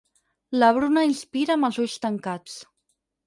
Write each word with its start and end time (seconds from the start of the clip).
La 0.61 0.69
Bruna 0.77 1.03
inspira 1.09 1.55
amb 1.57 1.69
els 1.69 1.79
ulls 1.83 1.99
tancats. 2.07 2.57